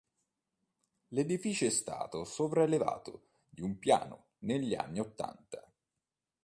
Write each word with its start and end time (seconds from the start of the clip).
L'edificio 1.09 1.65
è 1.65 1.69
stato 1.69 2.23
sopraelevato 2.23 3.27
di 3.47 3.61
un 3.61 3.77
piano 3.77 4.29
negli 4.39 4.73
anni 4.73 4.97
ottanta. 4.99 5.63